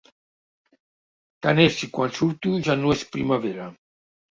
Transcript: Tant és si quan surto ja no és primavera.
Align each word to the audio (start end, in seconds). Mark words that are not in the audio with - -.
Tant 1.47 1.61
és 1.67 1.77
si 1.83 1.91
quan 1.99 2.17
surto 2.21 2.57
ja 2.71 2.79
no 2.83 2.97
és 2.99 3.07
primavera. 3.19 3.71